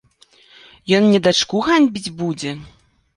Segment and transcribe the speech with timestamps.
[0.99, 2.55] Ён мне дачку ганьбіць будзе?!